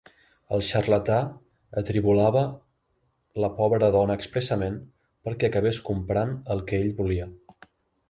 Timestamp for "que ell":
6.73-6.95